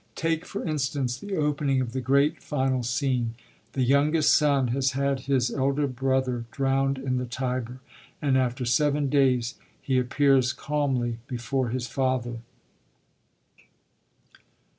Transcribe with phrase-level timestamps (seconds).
[0.15, 3.35] Take, for instance, the opening of the great final scene.
[3.73, 7.81] The youngest son has had his elder brother drowned in the Tiber,
[8.19, 12.39] and after seven days he appears calmly before his father.